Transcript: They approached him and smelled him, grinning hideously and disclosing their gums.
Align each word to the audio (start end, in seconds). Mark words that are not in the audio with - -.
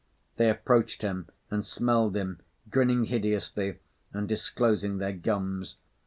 They 0.37 0.49
approached 0.49 1.03
him 1.03 1.27
and 1.51 1.63
smelled 1.63 2.17
him, 2.17 2.39
grinning 2.71 3.03
hideously 3.05 3.77
and 4.11 4.27
disclosing 4.27 4.97
their 4.97 5.13
gums. 5.13 5.75